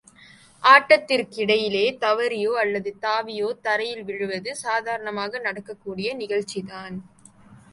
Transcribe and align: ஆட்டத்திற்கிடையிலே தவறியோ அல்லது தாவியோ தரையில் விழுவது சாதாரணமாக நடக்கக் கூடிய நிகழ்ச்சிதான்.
ஆட்டத்திற்கிடையிலே 0.63 1.83
தவறியோ 1.99 2.53
அல்லது 2.53 2.95
தாவியோ 3.01 3.49
தரையில் 3.61 4.03
விழுவது 4.03 4.55
சாதாரணமாக 4.55 5.39
நடக்கக் 5.39 5.81
கூடிய 5.83 6.15
நிகழ்ச்சிதான். 6.15 6.97